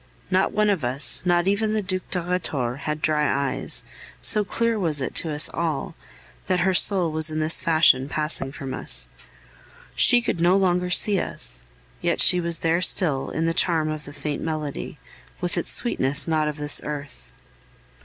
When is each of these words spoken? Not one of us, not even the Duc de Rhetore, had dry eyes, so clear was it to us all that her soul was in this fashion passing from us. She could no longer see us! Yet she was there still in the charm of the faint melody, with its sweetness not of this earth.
Not 0.31 0.51
one 0.51 0.71
of 0.71 0.83
us, 0.83 1.23
not 1.27 1.47
even 1.47 1.73
the 1.73 1.83
Duc 1.83 2.01
de 2.09 2.19
Rhetore, 2.21 2.77
had 2.87 3.03
dry 3.03 3.51
eyes, 3.53 3.83
so 4.19 4.43
clear 4.43 4.79
was 4.79 4.99
it 4.99 5.13
to 5.17 5.31
us 5.31 5.47
all 5.53 5.93
that 6.47 6.61
her 6.61 6.73
soul 6.73 7.11
was 7.11 7.29
in 7.29 7.39
this 7.39 7.59
fashion 7.61 8.09
passing 8.09 8.51
from 8.51 8.73
us. 8.73 9.07
She 9.93 10.19
could 10.19 10.41
no 10.41 10.57
longer 10.57 10.89
see 10.89 11.19
us! 11.19 11.65
Yet 12.01 12.19
she 12.19 12.41
was 12.41 12.57
there 12.65 12.81
still 12.81 13.29
in 13.29 13.45
the 13.45 13.53
charm 13.53 13.89
of 13.89 14.05
the 14.05 14.11
faint 14.13 14.41
melody, 14.41 14.97
with 15.39 15.55
its 15.55 15.71
sweetness 15.71 16.27
not 16.27 16.47
of 16.47 16.57
this 16.57 16.81
earth. 16.83 17.31